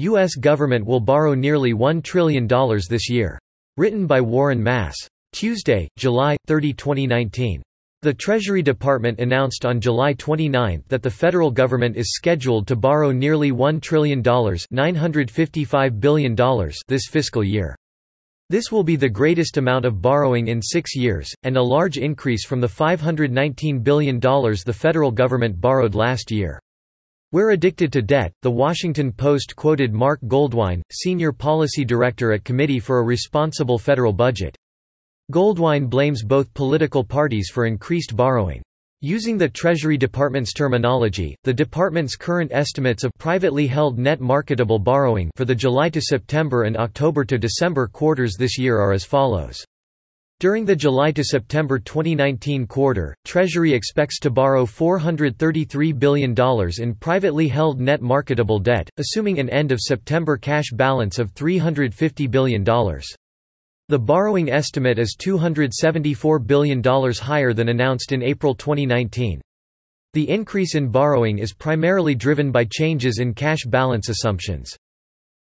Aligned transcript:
U.S. 0.00 0.34
government 0.34 0.86
will 0.86 1.00
borrow 1.00 1.34
nearly 1.34 1.74
$1 1.74 2.02
trillion 2.02 2.46
this 2.46 3.10
year. 3.10 3.38
Written 3.76 4.06
by 4.06 4.22
Warren 4.22 4.62
Mass. 4.62 4.96
Tuesday, 5.32 5.88
July 5.98 6.38
30, 6.46 6.72
2019. 6.72 7.62
The 8.00 8.14
Treasury 8.14 8.62
Department 8.62 9.20
announced 9.20 9.66
on 9.66 9.78
July 9.78 10.14
29 10.14 10.82
that 10.88 11.02
the 11.02 11.10
federal 11.10 11.50
government 11.50 11.98
is 11.98 12.14
scheduled 12.14 12.66
to 12.68 12.76
borrow 12.76 13.12
nearly 13.12 13.52
$1 13.52 13.82
trillion 13.82 14.22
$955 14.22 16.00
billion 16.00 16.34
this 16.88 17.06
fiscal 17.10 17.44
year. 17.44 17.76
This 18.48 18.72
will 18.72 18.82
be 18.82 18.96
the 18.96 19.06
greatest 19.06 19.58
amount 19.58 19.84
of 19.84 20.00
borrowing 20.00 20.48
in 20.48 20.62
six 20.62 20.96
years, 20.96 21.30
and 21.42 21.58
a 21.58 21.62
large 21.62 21.98
increase 21.98 22.46
from 22.46 22.62
the 22.62 22.66
$519 22.66 23.84
billion 23.84 24.18
the 24.18 24.74
federal 24.74 25.12
government 25.12 25.60
borrowed 25.60 25.94
last 25.94 26.30
year. 26.30 26.58
We're 27.32 27.50
addicted 27.50 27.92
to 27.92 28.02
debt, 28.02 28.32
The 28.42 28.50
Washington 28.50 29.12
Post 29.12 29.54
quoted 29.54 29.92
Marc 29.92 30.20
Goldwein, 30.22 30.82
senior 30.90 31.30
policy 31.30 31.84
director 31.84 32.32
at 32.32 32.42
Committee 32.42 32.80
for 32.80 32.98
a 32.98 33.04
Responsible 33.04 33.78
Federal 33.78 34.12
Budget. 34.12 34.56
Goldwein 35.30 35.88
blames 35.88 36.24
both 36.24 36.52
political 36.54 37.04
parties 37.04 37.48
for 37.48 37.66
increased 37.66 38.16
borrowing. 38.16 38.62
Using 39.00 39.38
the 39.38 39.48
Treasury 39.48 39.96
Department's 39.96 40.52
terminology, 40.52 41.36
the 41.44 41.54
department's 41.54 42.16
current 42.16 42.50
estimates 42.52 43.04
of 43.04 43.12
privately 43.16 43.68
held 43.68 43.96
net 43.96 44.20
marketable 44.20 44.80
borrowing 44.80 45.30
for 45.36 45.44
the 45.44 45.54
July 45.54 45.88
to 45.88 46.00
September 46.00 46.64
and 46.64 46.76
October 46.76 47.24
to 47.24 47.38
December 47.38 47.86
quarters 47.86 48.34
this 48.36 48.58
year 48.58 48.80
are 48.80 48.92
as 48.92 49.04
follows. 49.04 49.64
During 50.40 50.64
the 50.64 50.74
July 50.74 51.12
to 51.12 51.22
September 51.22 51.78
2019 51.78 52.66
quarter, 52.66 53.14
Treasury 53.26 53.74
expects 53.74 54.18
to 54.20 54.30
borrow 54.30 54.64
$433 54.64 55.98
billion 55.98 56.34
in 56.78 56.94
privately 56.94 57.46
held 57.46 57.78
net 57.78 58.00
marketable 58.00 58.58
debt, 58.58 58.88
assuming 58.96 59.38
an 59.38 59.50
end 59.50 59.70
of 59.70 59.78
September 59.82 60.38
cash 60.38 60.70
balance 60.72 61.18
of 61.18 61.34
$350 61.34 62.30
billion. 62.30 62.64
The 62.64 63.98
borrowing 63.98 64.50
estimate 64.50 64.98
is 64.98 65.14
$274 65.20 66.46
billion 66.46 66.82
higher 66.82 67.52
than 67.52 67.68
announced 67.68 68.12
in 68.12 68.22
April 68.22 68.54
2019. 68.54 69.42
The 70.14 70.30
increase 70.30 70.74
in 70.74 70.88
borrowing 70.88 71.38
is 71.38 71.52
primarily 71.52 72.14
driven 72.14 72.50
by 72.50 72.64
changes 72.64 73.18
in 73.18 73.34
cash 73.34 73.66
balance 73.66 74.08
assumptions. 74.08 74.74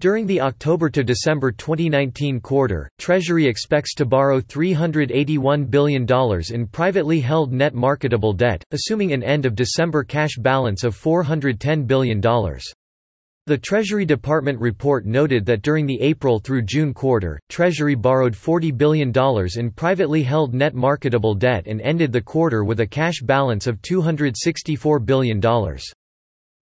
During 0.00 0.26
the 0.26 0.40
October 0.40 0.90
to 0.90 1.02
December 1.02 1.50
2019 1.50 2.38
quarter, 2.38 2.88
Treasury 3.00 3.48
expects 3.48 3.94
to 3.94 4.06
borrow 4.06 4.40
$381 4.40 5.68
billion 5.68 6.06
in 6.50 6.66
privately 6.68 7.18
held 7.18 7.52
net 7.52 7.74
marketable 7.74 8.32
debt, 8.32 8.62
assuming 8.70 9.12
an 9.12 9.24
end 9.24 9.44
of 9.44 9.56
December 9.56 10.04
cash 10.04 10.36
balance 10.38 10.84
of 10.84 10.94
$410 10.94 11.84
billion. 11.84 12.20
The 12.20 13.58
Treasury 13.58 14.04
Department 14.04 14.60
report 14.60 15.04
noted 15.04 15.44
that 15.46 15.62
during 15.62 15.84
the 15.84 16.00
April 16.00 16.38
through 16.38 16.62
June 16.62 16.94
quarter, 16.94 17.40
Treasury 17.48 17.96
borrowed 17.96 18.34
$40 18.34 18.78
billion 18.78 19.12
in 19.56 19.70
privately 19.72 20.22
held 20.22 20.54
net 20.54 20.76
marketable 20.76 21.34
debt 21.34 21.66
and 21.66 21.80
ended 21.80 22.12
the 22.12 22.22
quarter 22.22 22.62
with 22.62 22.78
a 22.78 22.86
cash 22.86 23.20
balance 23.22 23.66
of 23.66 23.82
$264 23.82 25.04
billion. 25.04 25.40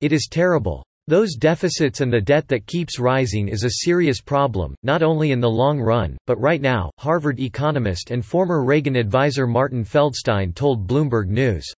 It 0.00 0.12
is 0.12 0.28
terrible. 0.30 0.84
Those 1.06 1.34
deficits 1.34 2.00
and 2.00 2.10
the 2.10 2.18
debt 2.18 2.48
that 2.48 2.66
keeps 2.66 2.98
rising 2.98 3.48
is 3.48 3.62
a 3.62 3.84
serious 3.84 4.22
problem, 4.22 4.74
not 4.82 5.02
only 5.02 5.32
in 5.32 5.40
the 5.40 5.50
long 5.50 5.78
run, 5.78 6.16
but 6.26 6.40
right 6.40 6.62
now, 6.62 6.90
Harvard 6.98 7.40
economist 7.40 8.10
and 8.10 8.24
former 8.24 8.64
Reagan 8.64 8.96
advisor 8.96 9.46
Martin 9.46 9.84
Feldstein 9.84 10.54
told 10.54 10.86
Bloomberg 10.88 11.28
News. 11.28 11.70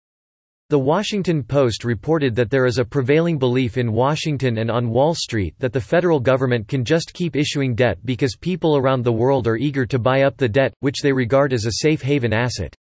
The 0.69 0.77
Washington 0.77 1.41
Post 1.41 1.83
reported 1.83 2.35
that 2.35 2.51
there 2.51 2.67
is 2.67 2.77
a 2.77 2.85
prevailing 2.85 3.39
belief 3.39 3.79
in 3.79 3.91
Washington 3.91 4.59
and 4.59 4.69
on 4.69 4.91
Wall 4.91 5.15
Street 5.15 5.55
that 5.57 5.73
the 5.73 5.81
federal 5.81 6.19
government 6.19 6.67
can 6.67 6.85
just 6.85 7.11
keep 7.11 7.35
issuing 7.35 7.73
debt 7.73 7.97
because 8.05 8.37
people 8.39 8.77
around 8.77 9.03
the 9.03 9.11
world 9.11 9.47
are 9.47 9.57
eager 9.57 9.87
to 9.87 9.97
buy 9.97 10.21
up 10.21 10.37
the 10.37 10.47
debt, 10.47 10.71
which 10.81 11.01
they 11.01 11.11
regard 11.11 11.51
as 11.51 11.65
a 11.65 11.81
safe 11.81 12.03
haven 12.03 12.31
asset. 12.31 12.75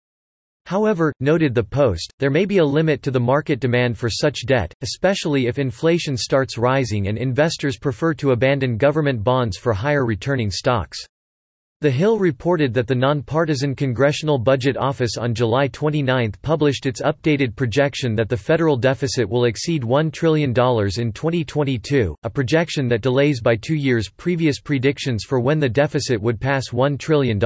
However, 0.66 1.12
noted 1.20 1.54
the 1.54 1.62
Post, 1.62 2.12
there 2.18 2.30
may 2.30 2.44
be 2.44 2.58
a 2.58 2.64
limit 2.64 3.02
to 3.02 3.10
the 3.10 3.20
market 3.20 3.60
demand 3.60 3.98
for 3.98 4.08
such 4.08 4.46
debt, 4.46 4.72
especially 4.82 5.46
if 5.46 5.58
inflation 5.58 6.16
starts 6.16 6.56
rising 6.56 7.08
and 7.08 7.18
investors 7.18 7.78
prefer 7.78 8.14
to 8.14 8.30
abandon 8.30 8.76
government 8.76 9.24
bonds 9.24 9.56
for 9.56 9.72
higher 9.72 10.06
returning 10.06 10.50
stocks. 10.50 11.06
The 11.82 11.90
Hill 11.90 12.16
reported 12.20 12.72
that 12.74 12.86
the 12.86 12.94
nonpartisan 12.94 13.74
Congressional 13.74 14.38
Budget 14.38 14.76
Office 14.76 15.16
on 15.18 15.34
July 15.34 15.66
29 15.66 16.30
published 16.40 16.86
its 16.86 17.02
updated 17.02 17.56
projection 17.56 18.14
that 18.14 18.28
the 18.28 18.36
federal 18.36 18.76
deficit 18.76 19.28
will 19.28 19.46
exceed 19.46 19.82
$1 19.82 20.12
trillion 20.12 20.50
in 20.50 21.12
2022, 21.12 22.14
a 22.22 22.30
projection 22.30 22.86
that 22.86 23.00
delays 23.00 23.40
by 23.40 23.56
two 23.56 23.74
years 23.74 24.08
previous 24.08 24.60
predictions 24.60 25.24
for 25.24 25.40
when 25.40 25.58
the 25.58 25.68
deficit 25.68 26.22
would 26.22 26.40
pass 26.40 26.68
$1 26.70 26.96
trillion. 27.00 27.40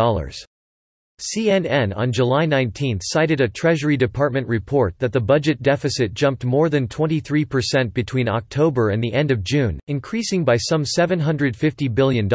CNN 1.18 1.96
on 1.96 2.12
July 2.12 2.44
19 2.44 2.98
cited 3.00 3.40
a 3.40 3.48
Treasury 3.48 3.96
Department 3.96 4.46
report 4.46 4.94
that 4.98 5.12
the 5.12 5.20
budget 5.20 5.62
deficit 5.62 6.12
jumped 6.12 6.44
more 6.44 6.68
than 6.68 6.86
23% 6.86 7.94
between 7.94 8.28
October 8.28 8.90
and 8.90 9.02
the 9.02 9.14
end 9.14 9.30
of 9.30 9.42
June, 9.42 9.80
increasing 9.88 10.44
by 10.44 10.58
some 10.58 10.82
$750 10.82 11.94
billion. 11.94 12.28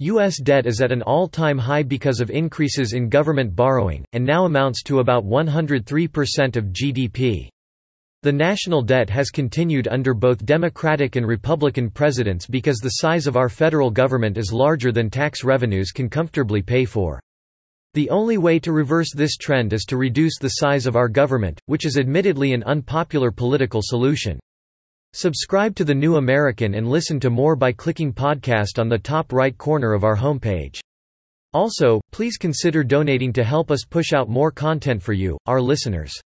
U.S. 0.00 0.40
debt 0.42 0.66
is 0.66 0.80
at 0.80 0.90
an 0.90 1.02
all-time 1.02 1.56
high 1.56 1.84
because 1.84 2.20
of 2.20 2.30
increases 2.30 2.94
in 2.94 3.08
government 3.08 3.54
borrowing, 3.54 4.04
and 4.12 4.24
now 4.24 4.44
amounts 4.44 4.82
to 4.82 4.98
about 4.98 5.24
103% 5.24 6.56
of 6.56 6.64
GDP. 6.72 7.48
The 8.22 8.32
national 8.32 8.82
debt 8.82 9.08
has 9.10 9.30
continued 9.30 9.86
under 9.86 10.14
both 10.14 10.44
Democratic 10.44 11.14
and 11.14 11.24
Republican 11.24 11.90
presidents 11.90 12.48
because 12.48 12.78
the 12.78 12.94
size 12.94 13.28
of 13.28 13.36
our 13.36 13.48
federal 13.48 13.92
government 13.92 14.36
is 14.36 14.52
larger 14.52 14.90
than 14.90 15.08
tax 15.10 15.44
revenues 15.44 15.92
can 15.92 16.10
comfortably 16.10 16.62
pay 16.62 16.84
for. 16.84 17.20
The 17.94 18.08
only 18.08 18.38
way 18.38 18.58
to 18.60 18.72
reverse 18.72 19.12
this 19.14 19.36
trend 19.36 19.74
is 19.74 19.84
to 19.84 19.98
reduce 19.98 20.38
the 20.38 20.48
size 20.48 20.86
of 20.86 20.96
our 20.96 21.08
government, 21.08 21.60
which 21.66 21.84
is 21.84 21.98
admittedly 21.98 22.54
an 22.54 22.62
unpopular 22.62 23.30
political 23.30 23.80
solution. 23.82 24.40
Subscribe 25.12 25.74
to 25.76 25.84
The 25.84 25.94
New 25.94 26.16
American 26.16 26.74
and 26.74 26.88
listen 26.88 27.20
to 27.20 27.28
more 27.28 27.54
by 27.54 27.70
clicking 27.72 28.10
podcast 28.10 28.78
on 28.78 28.88
the 28.88 28.98
top 28.98 29.30
right 29.30 29.56
corner 29.58 29.92
of 29.92 30.04
our 30.04 30.16
homepage. 30.16 30.80
Also, 31.52 32.00
please 32.12 32.38
consider 32.38 32.82
donating 32.82 33.30
to 33.34 33.44
help 33.44 33.70
us 33.70 33.84
push 33.84 34.14
out 34.14 34.30
more 34.30 34.50
content 34.50 35.02
for 35.02 35.12
you, 35.12 35.36
our 35.44 35.60
listeners. 35.60 36.18